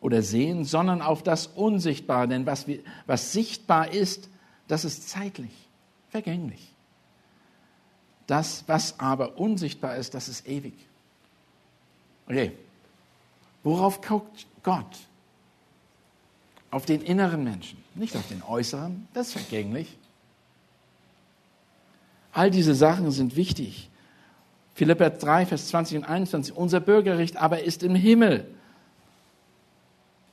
[0.00, 2.28] oder sehen, sondern auf das Unsichtbare.
[2.28, 4.28] Denn was, wir, was sichtbar ist,
[4.68, 5.52] das ist zeitlich,
[6.08, 6.72] vergänglich.
[8.26, 10.74] Das, was aber unsichtbar ist, das ist ewig.
[12.26, 12.52] Okay,
[13.62, 14.98] worauf guckt Gott?
[16.70, 19.96] Auf den inneren Menschen, nicht auf den äußeren, das ist vergänglich.
[22.32, 23.88] All diese Sachen sind wichtig
[24.76, 26.54] Philippa 3, Vers 20 und 21.
[26.54, 28.44] Unser Bürgerrecht aber ist im Himmel,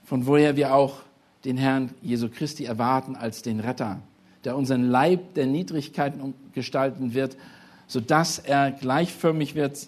[0.03, 0.97] von woher wir auch
[1.45, 4.01] den Herrn Jesu Christi erwarten als den Retter,
[4.43, 7.37] der unseren Leib der Niedrigkeiten gestalten wird,
[7.87, 9.87] sodass er gleichförmig wird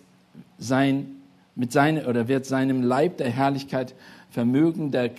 [0.58, 1.18] sein
[1.56, 3.94] mit seine, oder wird seinem Leib der Herrlichkeit
[4.30, 5.12] Vermögen der,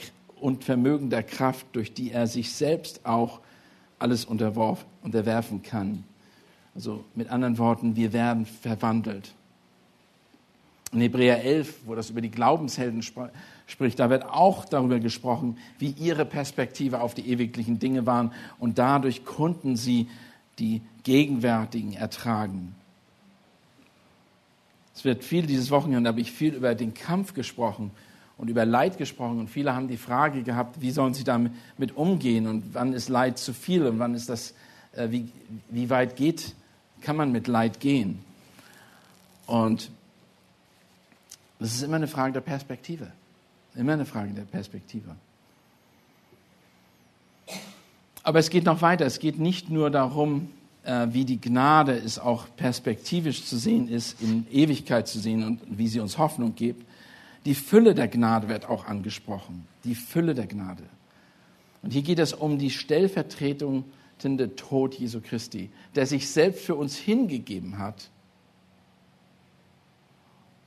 [0.47, 3.41] und Vermögen der Kraft, durch die er sich selbst auch
[3.99, 6.05] alles unterwerfen kann.
[6.73, 9.35] Also mit anderen Worten, wir werden verwandelt.
[10.93, 13.35] In Hebräer 11, wo das über die Glaubenshelden sp
[13.67, 18.79] spricht, da wird auch darüber gesprochen, wie ihre Perspektive auf die ewiglichen Dinge waren und
[18.79, 20.07] dadurch konnten sie
[20.61, 22.77] die gegenwärtigen ertragen.
[24.95, 27.91] Es wird viel dieses Wochenende, habe ich viel über den Kampf gesprochen
[28.39, 32.47] und über Leid gesprochen und viele haben die Frage gehabt, wie sollen sie damit umgehen
[32.47, 34.55] und wann ist Leid zu viel und wann ist das,
[34.93, 35.31] äh, wie,
[35.71, 36.55] wie weit geht,
[37.01, 38.23] kann man mit Leid gehen?
[39.47, 39.91] Und
[41.59, 43.11] das ist immer eine Frage der Perspektive.
[43.75, 45.15] Immer eine Frage der Perspektive.
[48.23, 49.07] Aber es geht noch weiter.
[49.07, 50.51] Es geht nicht nur darum,
[50.83, 55.61] äh, wie die Gnade es auch perspektivisch zu sehen ist, in Ewigkeit zu sehen und
[55.67, 56.85] wie sie uns Hoffnung gibt.
[57.47, 59.67] Die Fülle der Gnade wird auch angesprochen.
[59.85, 60.83] Die Fülle der Gnade.
[61.83, 66.97] Und hier geht es um die stellvertretende Tod Jesu Christi, der sich selbst für uns
[66.97, 68.11] hingegeben hat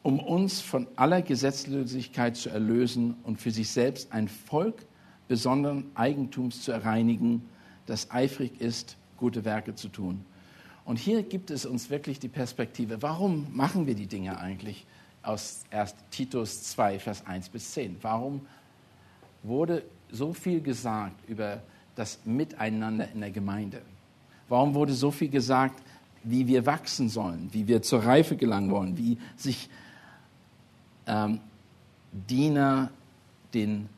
[0.02, 4.86] um uns von aller Gesetzlosigkeit zu erlösen und für sich selbst ein Volk
[5.28, 7.44] besonderen Eigentums zu reinigen,
[7.86, 10.26] das eifrig ist, gute Werke zu tun.
[10.86, 14.88] Und hier gibt es uns wirklich die Perspektive, warum machen wir die Dinge eigentlich
[15.23, 15.95] aus 1.
[16.12, 17.97] Titus 2, Vers 1 bis 10?
[18.01, 18.45] Warum
[19.43, 21.62] wurde so viel gesagt über
[21.95, 23.82] das Miteinander in der Gemeinde?
[24.47, 25.82] Warum wurde so viel gesagt,
[26.23, 29.69] wie wir wachsen sollen, wie wir zur Reife gelangen wollen, wie sich
[31.08, 31.39] ähm,
[32.12, 32.89] Diener
[33.53, 33.89] den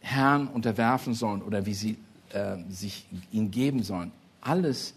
[0.00, 1.98] Herrn unterwerfen sollen oder wie sie
[2.32, 4.12] äh, sich ihn geben sollen.
[4.40, 4.94] Alles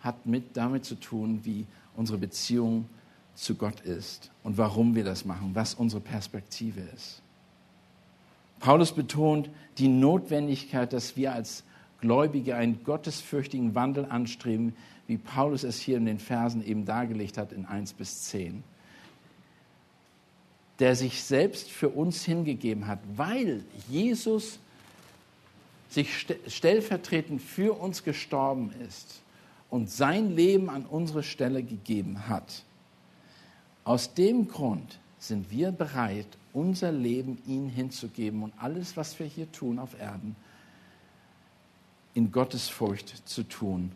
[0.00, 1.66] hat mit damit zu tun, wie
[1.96, 2.86] unsere Beziehung
[3.40, 7.22] zu Gott ist und warum wir das machen, was unsere Perspektive ist.
[8.58, 9.48] Paulus betont
[9.78, 11.64] die Notwendigkeit, dass wir als
[12.00, 14.74] Gläubige einen gottesfürchtigen Wandel anstreben,
[15.06, 18.62] wie Paulus es hier in den Versen eben dargelegt hat in 1 bis 10
[20.80, 24.58] der sich selbst für uns hingegeben hat, weil Jesus
[25.90, 29.20] sich stellvertretend für uns gestorben ist
[29.68, 32.64] und sein Leben an unsere Stelle gegeben hat.
[33.90, 39.50] Aus dem Grund sind wir bereit, unser Leben ihm hinzugeben und alles, was wir hier
[39.50, 40.36] tun auf Erden,
[42.14, 43.90] in Gottes Furcht zu tun,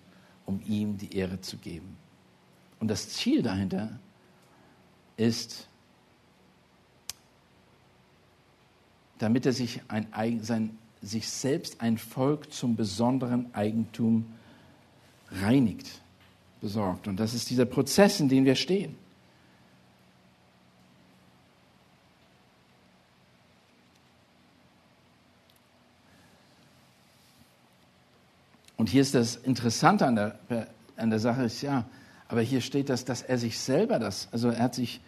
[0.46, 1.96] um ihm die Ehre zu geben.
[2.80, 4.00] Und das Ziel dahinter
[5.16, 5.68] ist,
[9.18, 14.26] damit er sich, ein, sein, sich selbst ein Volk zum besonderen Eigentum
[15.30, 16.02] reinigt,
[16.60, 17.06] besorgt.
[17.06, 19.03] Und das ist dieser Prozess, in dem wir stehen.
[28.84, 30.38] Und hier ist das Interessante an der,
[30.98, 31.86] an der Sache, ist ja,
[32.28, 35.00] aber hier steht das, dass er sich selber das, also er hat sich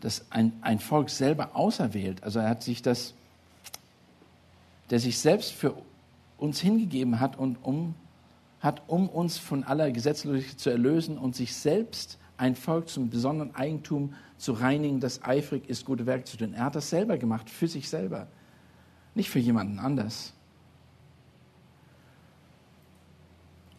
[0.00, 2.22] das ein, ein Volk selber auserwählt.
[2.22, 3.14] Also er hat sich das
[4.90, 5.74] der sich selbst für
[6.36, 7.94] uns hingegeben hat und um,
[8.60, 13.54] hat, um uns von aller Gesetzlosigkeit zu erlösen und sich selbst ein Volk zum besonderen
[13.54, 16.52] Eigentum zu reinigen, das eifrig ist, gute Werke zu tun.
[16.52, 18.26] Er hat das selber gemacht, für sich selber,
[19.14, 20.34] nicht für jemanden anders.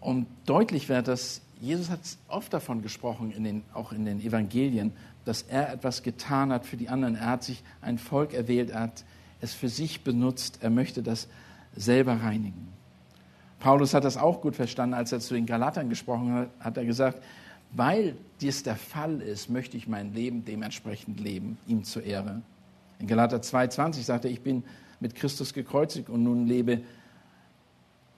[0.06, 4.94] Und deutlich wird, dass Jesus hat oft davon gesprochen, in den, auch in den Evangelien,
[5.26, 7.16] dass er etwas getan hat für die anderen.
[7.16, 9.04] Er hat sich ein Volk erwählt, er hat
[9.42, 10.60] es für sich benutzt.
[10.62, 11.28] Er möchte das
[11.76, 12.68] selber reinigen.
[13.60, 16.86] Paulus hat das auch gut verstanden, als er zu den Galatern gesprochen hat, hat er
[16.86, 17.24] gesagt,
[17.72, 22.44] weil dies der Fall ist, möchte ich mein Leben dementsprechend leben, ihm zur Ehre.
[23.00, 24.62] In Galater 2,20 sagt er, ich bin
[25.00, 26.82] mit Christus gekreuzigt und nun lebe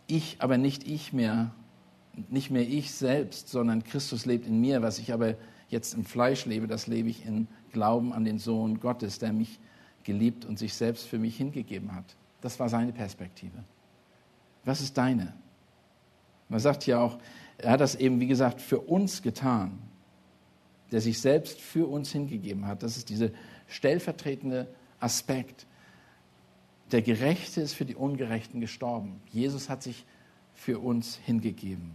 [0.08, 1.52] ich, aber nicht ich mehr,
[2.30, 4.82] nicht mehr ich selbst, sondern Christus lebt in mir.
[4.82, 5.36] Was ich aber
[5.70, 9.60] jetzt im Fleisch lebe, das lebe ich in Glauben an den Sohn Gottes, der mich
[10.04, 12.16] geliebt und sich selbst für mich hingegeben hat.
[12.42, 13.64] Das war seine Perspektive.
[14.64, 15.34] Was ist deine?
[16.50, 17.18] Man sagt ja auch,
[17.58, 19.80] er hat das eben, wie gesagt, für uns getan,
[20.92, 22.84] der sich selbst für uns hingegeben hat.
[22.84, 23.30] Das ist dieser
[23.68, 24.68] stellvertretende
[25.00, 25.66] Aspekt.
[26.92, 29.20] Der Gerechte ist für die Ungerechten gestorben.
[29.32, 30.06] Jesus hat sich
[30.54, 31.92] für uns hingegeben.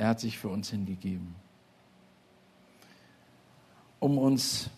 [0.00, 1.34] Er hat sich für uns hingegeben.
[3.98, 4.70] um uns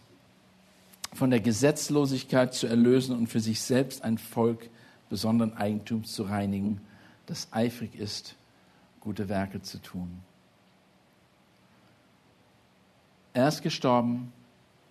[1.13, 4.69] von der Gesetzlosigkeit zu erlösen und für sich selbst ein Volk
[5.11, 6.81] besonderen Eigentums zu reinigen,
[7.27, 8.35] das eifrig ist,
[8.99, 10.11] gute Werke zu tun.
[13.33, 14.33] Er ist gestorben,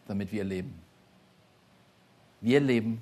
[0.07, 0.73] damit wir leben.
[2.39, 3.01] Wir leben,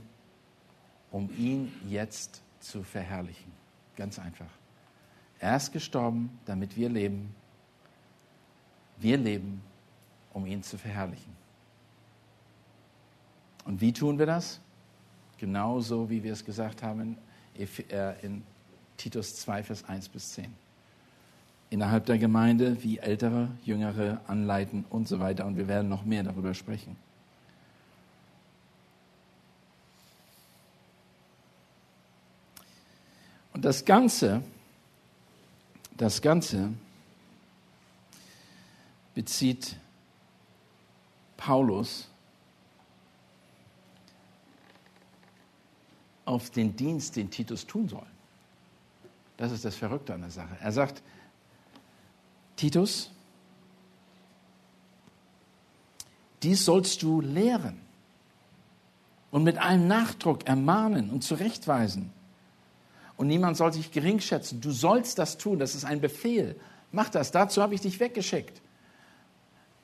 [1.12, 3.52] um ihn jetzt zu verherrlichen.
[3.96, 4.59] Ganz einfach.
[5.40, 7.34] Er ist gestorben, damit wir leben.
[8.98, 9.62] Wir leben,
[10.34, 11.34] um ihn zu verherrlichen.
[13.66, 14.60] Und wie tun wir das?
[15.38, 17.18] Genauso wie wir es gesagt haben
[17.54, 18.14] in äh,
[18.98, 20.54] Titus 2, Vers 1 bis 10.
[21.70, 25.46] Innerhalb der Gemeinde, wie Ältere, Jüngere anleiten und so weiter.
[25.46, 26.98] Und wir werden noch mehr darüber sprechen.
[33.54, 34.42] Und das Ganze,
[36.00, 36.72] das Ganze
[39.14, 39.76] bezieht
[41.36, 42.08] Paulus
[46.24, 48.06] auf den Dienst, den Titus tun soll.
[49.36, 50.56] Das ist das Verrückte an der Sache.
[50.62, 51.04] Er sagt,
[52.56, 53.12] Titus,
[56.42, 57.82] dies sollst du lehren
[59.32, 62.14] und mit allem Nachdruck ermahnen und zurechtweisen.
[63.20, 64.62] Und niemand soll sich gering schätzen.
[64.62, 66.56] Du sollst das tun, das ist ein Befehl.
[66.94, 68.62] Mach das, dazu habe ich dich weggeschickt.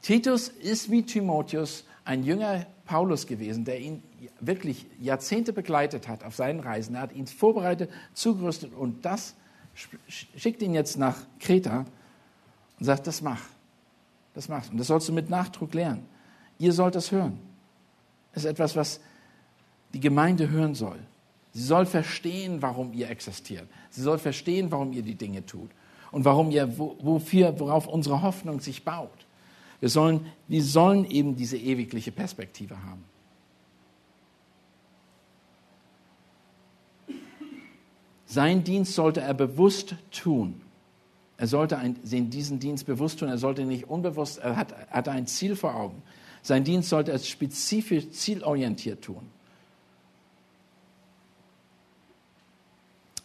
[0.02, 4.02] Titus ist wie Timotheus ein Jünger Paulus gewesen, der ihn
[4.40, 6.96] wirklich Jahrzehnte begleitet hat auf seinen Reisen.
[6.96, 9.36] Er hat ihn vorbereitet, zugerüstet und das
[10.38, 11.84] schickt ihn jetzt nach Kreta
[12.80, 13.42] und sagt, das mach,
[14.34, 14.72] das machst.
[14.72, 16.06] Und das sollst du mit Nachdruck lernen.
[16.58, 17.38] Ihr sollt das hören.
[18.34, 19.02] Das ist etwas, was
[19.94, 21.00] die Gemeinde hören soll.
[21.56, 23.66] Sie soll verstehen, warum ihr existiert.
[23.90, 25.70] Sie soll verstehen, warum ihr die Dinge tut
[26.12, 29.26] und warum ihr, wofür, worauf unsere Hoffnung sich baut.
[29.80, 33.06] Wir sollen, wir sollen eben diese ewigliche Perspektive haben.
[38.26, 40.62] Sein Dienst sollte er bewusst tun.
[41.38, 43.30] Er sollte ein, diesen Dienst bewusst tun.
[43.30, 46.04] Er sollte nicht unbewusst, er hat, hatte ein Ziel vor Augen.
[46.42, 49.35] Sein Dienst sollte er spezifisch zielorientiert tun.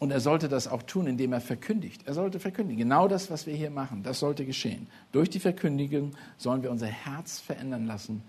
[0.00, 2.06] Und er sollte das auch tun, indem er verkündigt.
[2.06, 2.78] Er sollte verkündigen.
[2.78, 4.86] Genau das, was wir hier machen, das sollte geschehen.
[5.12, 8.22] Durch die Verkündigung sollen wir unser Herz verändern lassen.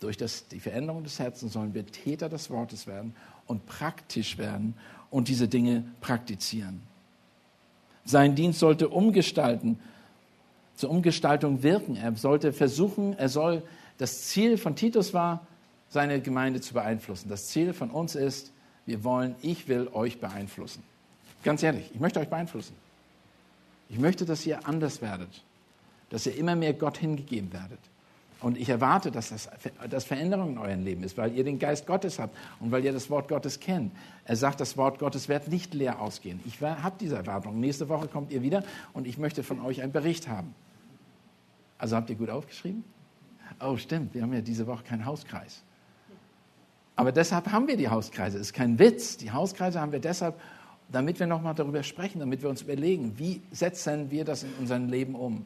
[0.00, 3.14] Durch das, die Veränderung des Herzens sollen wir Täter des Wortes werden
[3.46, 4.72] und praktisch werden
[5.10, 6.80] und diese Dinge praktizieren.
[8.06, 9.78] Sein Dienst sollte umgestalten,
[10.76, 11.96] zur Umgestaltung wirken.
[11.96, 13.62] Er sollte versuchen, er soll,
[13.98, 15.46] das Ziel von Titus war,
[15.90, 17.28] seine Gemeinde zu beeinflussen.
[17.28, 18.50] Das Ziel von uns ist,
[18.86, 20.82] wir wollen, ich will euch beeinflussen.
[21.42, 22.74] Ganz ehrlich, ich möchte euch beeinflussen.
[23.88, 25.42] Ich möchte, dass ihr anders werdet,
[26.10, 27.78] dass ihr immer mehr Gott hingegeben werdet.
[28.40, 29.48] Und ich erwarte, dass das
[29.90, 32.92] dass Veränderung in eurem Leben ist, weil ihr den Geist Gottes habt und weil ihr
[32.92, 33.92] das Wort Gottes kennt.
[34.24, 36.40] Er sagt, das Wort Gottes wird nicht leer ausgehen.
[36.44, 37.58] Ich habe diese Erwartung.
[37.58, 40.54] Nächste Woche kommt ihr wieder und ich möchte von euch einen Bericht haben.
[41.78, 42.84] Also habt ihr gut aufgeschrieben?
[43.60, 45.62] Oh, stimmt, wir haben ja diese Woche keinen Hauskreis.
[46.94, 48.38] Aber deshalb haben wir die Hauskreise.
[48.38, 49.16] Ist kein Witz.
[49.16, 50.34] Die Hauskreise haben wir deshalb,
[50.90, 54.88] damit wir nochmal darüber sprechen, damit wir uns überlegen, wie setzen wir das in unserem
[54.88, 55.44] Leben um.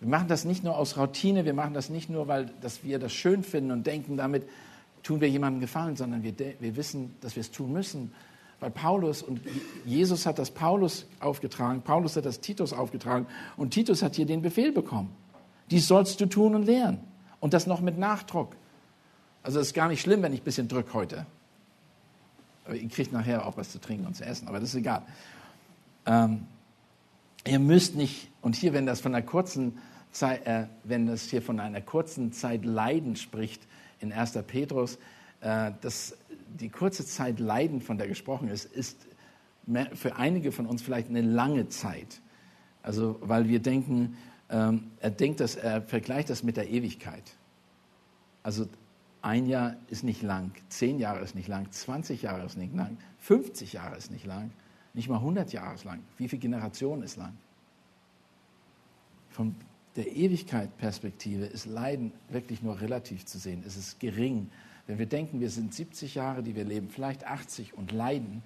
[0.00, 2.98] Wir machen das nicht nur aus Routine, wir machen das nicht nur, weil dass wir
[2.98, 4.48] das schön finden und denken, damit
[5.02, 8.12] tun wir jemandem Gefallen, sondern wir, wir wissen, dass wir es tun müssen.
[8.60, 9.40] Weil Paulus und
[9.86, 14.42] Jesus hat das Paulus aufgetragen, Paulus hat das Titus aufgetragen und Titus hat hier den
[14.42, 15.10] Befehl bekommen.
[15.70, 17.00] Dies sollst du tun und lernen.
[17.38, 18.54] Und das noch mit Nachdruck.
[19.42, 21.26] Also es ist gar nicht schlimm, wenn ich ein bisschen drücke heute.
[22.74, 25.02] Ihr kriegt nachher auch was zu trinken und zu essen, aber das ist egal.
[26.06, 26.46] Ähm,
[27.46, 29.78] ihr müsst nicht, und hier, wenn das von einer kurzen
[30.12, 33.62] Zeit, äh, wenn das hier von einer kurzen Zeit Leiden spricht
[34.00, 34.38] in 1.
[34.46, 34.98] Petrus,
[35.40, 36.16] äh, dass
[36.58, 39.06] die kurze Zeit Leiden, von der gesprochen ist, ist
[39.94, 42.20] für einige von uns vielleicht eine lange Zeit.
[42.82, 44.16] Also, weil wir denken,
[44.48, 47.22] ähm, er denkt, dass er vergleicht das mit der Ewigkeit.
[48.42, 48.66] Also,
[49.22, 52.96] ein Jahr ist nicht lang, zehn Jahre ist nicht lang, 20 Jahre ist nicht lang,
[53.18, 54.50] 50 Jahre ist nicht lang,
[54.94, 56.02] nicht mal 100 Jahre ist lang.
[56.16, 57.36] Wie viele Generationen ist lang?
[59.28, 59.54] Von
[59.96, 63.62] der Ewigkeit-Perspektive ist Leiden wirklich nur relativ zu sehen.
[63.66, 64.50] Es ist gering.
[64.86, 68.42] Wenn wir denken, wir sind 70 Jahre, die wir leben, vielleicht 80 und leiden,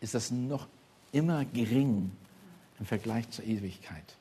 [0.00, 0.68] ist das noch
[1.12, 2.12] immer gering
[2.78, 4.16] im Vergleich zur Ewigkeit.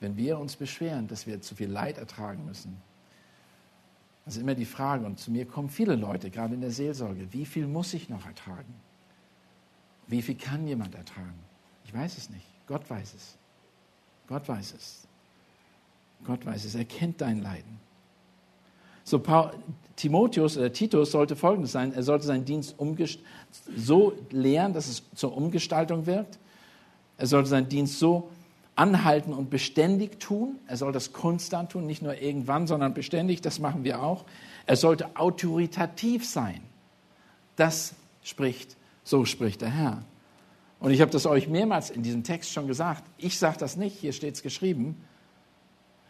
[0.00, 2.76] Wenn wir uns beschweren, dass wir zu viel Leid ertragen müssen,
[4.24, 7.32] das ist immer die Frage, und zu mir kommen viele Leute, gerade in der Seelsorge,
[7.32, 8.74] wie viel muss ich noch ertragen?
[10.06, 11.38] Wie viel kann jemand ertragen?
[11.84, 12.46] Ich weiß es nicht.
[12.66, 13.36] Gott weiß es.
[14.26, 15.06] Gott weiß es.
[16.24, 17.78] Gott weiß es, er kennt dein Leiden.
[19.04, 19.50] So Paul,
[19.96, 22.76] Timotheus oder Titus sollte folgendes sein, er sollte seinen Dienst
[23.76, 26.38] so lehren, dass es zur Umgestaltung wirkt.
[27.18, 28.30] Er sollte seinen Dienst so
[28.76, 30.58] anhalten und beständig tun.
[30.66, 34.24] Er soll das konstant tun, nicht nur irgendwann, sondern beständig, das machen wir auch.
[34.66, 36.60] Er sollte autoritativ sein.
[37.56, 40.02] Das spricht, so spricht der Herr.
[40.80, 43.04] Und ich habe das euch mehrmals in diesem Text schon gesagt.
[43.16, 44.96] Ich sage das nicht, hier steht es geschrieben.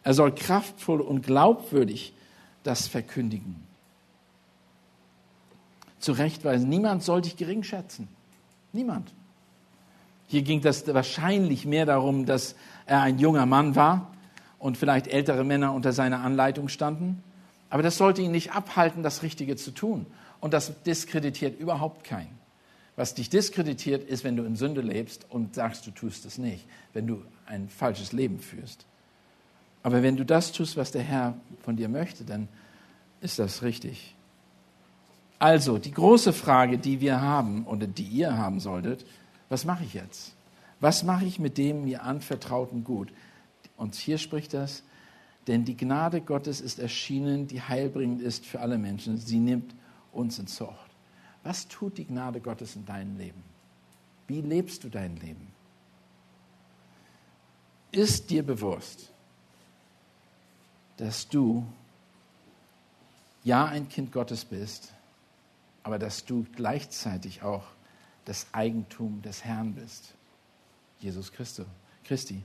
[0.03, 2.15] Er soll kraftvoll und glaubwürdig
[2.63, 3.57] das verkündigen.
[5.99, 6.69] Zurechtweisen.
[6.69, 8.09] Niemand soll dich gering schätzen.
[8.73, 9.13] Niemand.
[10.35, 12.57] Hier ging das wahrscheinlich mehr darum, dass
[12.87, 14.11] er ein junger Mann war
[14.59, 17.23] und vielleicht ältere Männer unter seiner Anleitung standen.
[17.71, 20.07] Aber das sollte ihn nicht abhalten, das Richtige zu tun.
[20.41, 22.37] Und das diskreditiert überhaupt keinen.
[22.97, 26.67] Was dich diskreditiert, ist, wenn du in Sünde lebst und sagst, du tust es nicht,
[26.95, 28.87] wenn du ein falsches Leben führst.
[29.85, 32.49] Aber wenn du das tust, was der Herr von dir möchte, dann
[33.21, 34.17] ist das richtig.
[35.39, 39.07] Also, die große Frage, die wir haben oder die ihr haben solltet,
[39.49, 40.35] was mache ich jetzt?
[40.81, 43.13] Was mache ich mit dem mir anvertrauten Gut?
[43.77, 44.83] Und hier spricht das,
[45.47, 49.19] denn die Gnade Gottes ist erschienen, die heilbringend ist für alle Menschen.
[49.19, 49.75] Sie nimmt
[50.13, 50.91] uns in Zucht.
[51.43, 53.43] Was tut die Gnade Gottes in deinem Leben?
[54.27, 55.49] Wie lebst du dein Leben?
[57.91, 59.11] Ist dir bewusst,
[60.97, 61.67] dass du
[63.45, 64.93] ja ein Kind Gottes bist,
[65.83, 67.65] aber dass du gleichzeitig auch
[68.25, 70.15] das Eigentum des Herrn bist,
[70.99, 71.67] Jesus Christus,
[72.05, 72.43] Christi.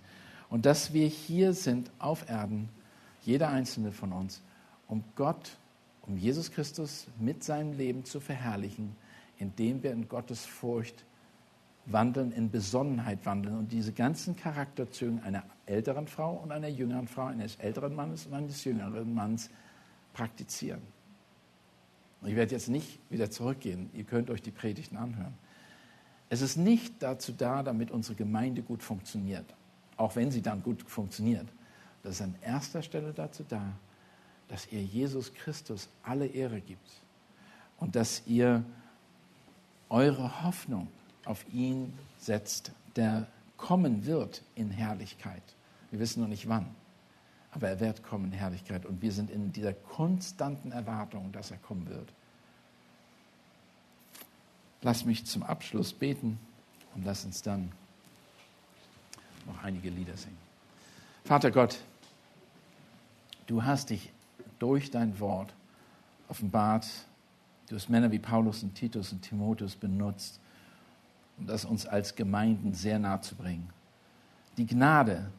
[0.49, 2.69] Und dass wir hier sind auf Erden,
[3.21, 4.41] jeder einzelne von uns,
[4.87, 5.57] um Gott,
[6.01, 8.95] um Jesus Christus mit seinem Leben zu verherrlichen,
[9.37, 11.05] indem wir in Gottes Furcht
[11.85, 17.25] wandeln, in Besonnenheit wandeln und diese ganzen Charakterzüge einer älteren Frau und einer jüngeren Frau,
[17.25, 19.49] eines älteren Mannes und eines jüngeren Mannes
[20.13, 20.81] praktizieren.
[22.25, 23.89] Ich werde jetzt nicht wieder zurückgehen.
[23.93, 25.33] Ihr könnt euch die Predigten anhören.
[26.29, 29.45] Es ist nicht dazu da, damit unsere Gemeinde gut funktioniert,
[29.97, 31.47] auch wenn sie dann gut funktioniert.
[32.03, 33.73] Das ist an erster Stelle dazu da,
[34.47, 36.89] dass ihr Jesus Christus alle Ehre gibt
[37.79, 38.63] und dass ihr
[39.89, 40.87] eure Hoffnung
[41.25, 43.27] auf ihn setzt, der
[43.57, 45.43] kommen wird in Herrlichkeit.
[45.91, 46.67] Wir wissen noch nicht wann,
[47.51, 51.57] aber er wird kommen in Herrlichkeit und wir sind in dieser konstanten Erwartung, dass er
[51.57, 52.13] kommen wird.
[54.81, 56.39] Lass mich zum Abschluss beten
[56.95, 57.71] und lass uns dann
[59.45, 60.37] noch einige Lieder singen.
[61.25, 61.79] Vater Gott,
[63.47, 64.11] du hast dich
[64.57, 65.53] durch dein Wort
[66.27, 66.87] offenbart.
[67.67, 70.39] Du hast Männer wie Paulus und Titus und Timotheus benutzt,
[71.37, 73.69] um das uns als Gemeinden sehr nahe zu bringen.
[74.57, 75.31] Die Gnade,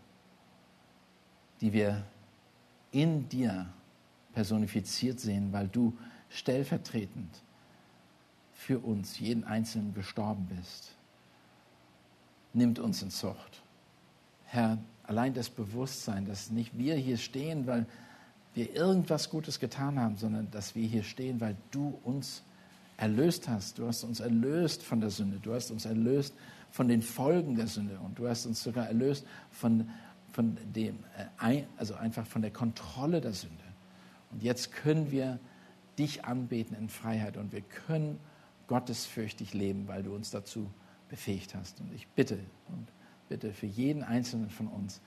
[1.61, 2.05] die wir
[2.93, 3.67] in dir
[4.33, 5.97] personifiziert sehen, weil du
[6.29, 7.43] stellvertretend
[8.61, 10.93] für uns, jeden Einzelnen, gestorben bist.
[12.53, 13.63] Nimmt uns in Zucht.
[14.45, 17.87] Herr, allein das Bewusstsein, dass nicht wir hier stehen, weil
[18.53, 22.43] wir irgendwas Gutes getan haben, sondern dass wir hier stehen, weil du uns
[22.99, 23.79] erlöst hast.
[23.79, 25.39] Du hast uns erlöst von der Sünde.
[25.41, 26.35] Du hast uns erlöst
[26.71, 27.99] von den Folgen der Sünde.
[28.01, 29.89] Und du hast uns sogar erlöst von,
[30.33, 30.99] von dem,
[31.39, 33.65] äh, also einfach von der Kontrolle der Sünde.
[34.33, 35.39] Und jetzt können wir
[35.99, 38.19] dich anbeten in Freiheit und wir können
[38.71, 40.71] gottesfürchtig leben, weil du uns dazu
[41.09, 41.81] befähigt hast.
[41.81, 42.87] Und ich bitte und
[43.29, 45.01] bitte für jeden Einzelnen von uns,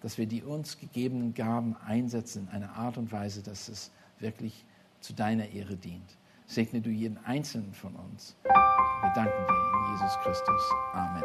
[0.00, 3.90] dass wir die uns gegebenen Gaben einsetzen in einer Art und Weise, dass es
[4.20, 4.64] wirklich
[5.00, 6.16] zu deiner Ehre dient.
[6.46, 8.36] Segne du jeden Einzelnen von uns.
[8.44, 10.62] Wir danken dir in Jesus Christus.
[10.92, 11.24] Amen.